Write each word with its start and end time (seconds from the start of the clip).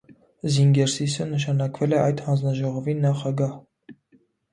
Զինգերսիսը 0.53 1.27
նշանակվել 1.33 1.93
է 1.97 1.99
այդ 2.05 2.23
հանձնաժողովի 2.29 2.97
նախագահ։ 3.03 3.53